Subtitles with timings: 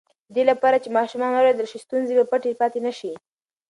[0.33, 3.11] د دې لپاره چې ماشومان واورېدل شي، ستونزې به پټې پاتې نه شي.